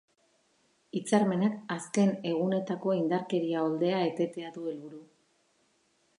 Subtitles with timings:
[0.99, 5.05] Hitzarmenak azken egunetako indarkeria oldea etetea du helburu.